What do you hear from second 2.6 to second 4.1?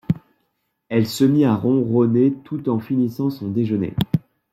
en finissant son déjeuner.